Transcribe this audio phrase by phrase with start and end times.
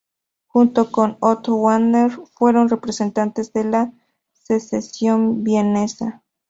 [0.47, 3.93] Junto con Otto Wagner fueron representantes de la
[4.33, 6.23] Sezession vienesa.